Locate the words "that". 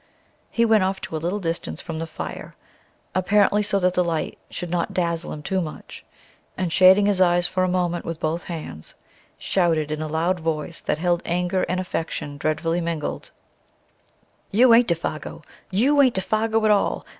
3.77-3.93, 10.81-10.97